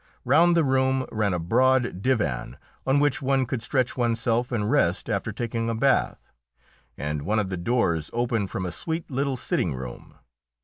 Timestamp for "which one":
2.99-3.45